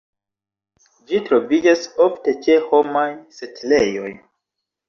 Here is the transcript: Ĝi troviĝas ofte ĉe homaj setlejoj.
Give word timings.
Ĝi 1.11 1.19
troviĝas 1.27 1.83
ofte 2.07 2.35
ĉe 2.47 2.57
homaj 2.71 3.07
setlejoj. 3.41 4.11